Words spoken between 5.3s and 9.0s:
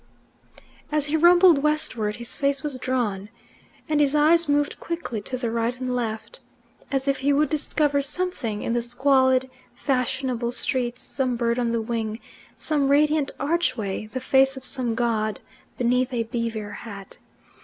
the right and left, as if he would discover something in the